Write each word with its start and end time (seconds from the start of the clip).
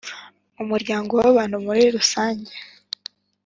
umuryango 0.63 1.11
w’abantu 1.19 1.55
muri 1.65 1.81
rusange. 1.95 2.53